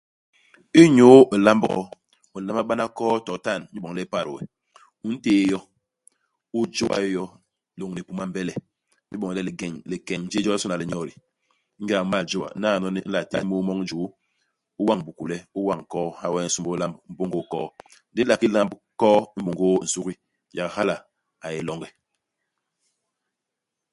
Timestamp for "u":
2.35-2.37, 5.05-5.07, 6.57-6.59, 12.03-12.05, 13.05-13.07, 14.81-14.83, 15.57-15.59, 16.47-16.49, 18.23-18.25